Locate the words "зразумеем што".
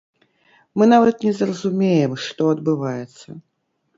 1.41-2.47